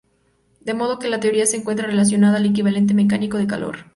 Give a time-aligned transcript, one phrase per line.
[0.61, 3.85] De modo que la teoría se encuentra relacionada al equivalente mecánico de calor..